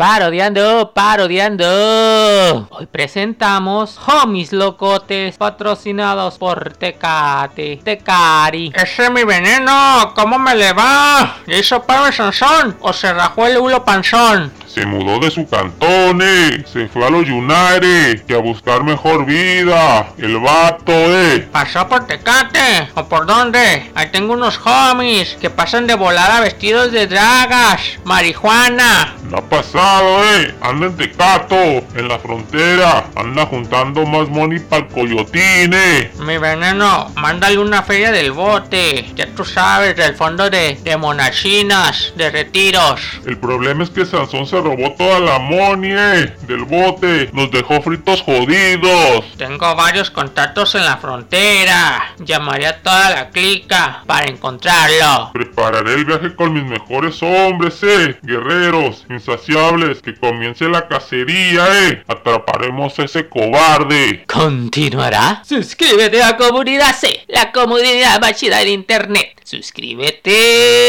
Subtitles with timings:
[0.00, 2.66] Parodiando, parodiando.
[2.70, 8.72] Hoy presentamos Homies Locotes patrocinados por Tecate, Tecari.
[8.74, 11.36] Ese es mi veneno, ¿cómo me le va?
[11.44, 14.50] ¿Le hizo Pablo Sansón o se rajó el hulo panzón?
[14.72, 16.64] Se mudó de su cantón, eh.
[16.72, 20.12] Se fue a los United, que a buscar mejor vida.
[20.16, 21.48] El vato, eh.
[21.50, 22.88] ¿Pasó por Tecate?
[22.94, 23.90] ¿O por dónde?
[23.96, 29.16] Ahí tengo unos homies que pasan de volada vestidos de dragas, marihuana.
[29.28, 30.54] No ha pasado, eh.
[30.60, 33.06] Anda en Tecato, en la frontera.
[33.16, 36.12] Anda juntando más money para el coyotín, eh.
[36.20, 39.10] Mi veneno, mándale una feria del bote.
[39.16, 43.00] Ya tú sabes, del fondo de, de monachinas, de retiros.
[43.26, 47.30] El problema es que Sansón se robó toda la money, eh, del bote.
[47.32, 49.24] Nos dejó fritos jodidos.
[49.36, 52.14] Tengo varios contactos en la frontera.
[52.18, 55.30] Llamaré a toda la clica para encontrarlo.
[55.32, 58.18] Prepararé el viaje con mis mejores hombres, eh.
[58.22, 60.02] Guerreros, insaciables.
[60.02, 62.04] Que comience la cacería, eh.
[62.06, 64.24] Atraparemos a ese cobarde.
[64.26, 65.42] Continuará.
[65.44, 69.40] Suscríbete a Comunidad C, la comunidad más chida del internet.
[69.44, 70.79] Suscríbete.